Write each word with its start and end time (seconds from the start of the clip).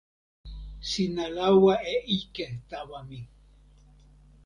sina 0.89 1.23
lawa 1.35 1.75
e 1.93 1.95
ike 2.17 2.45
tawa 2.69 2.99
mi. 3.07 3.19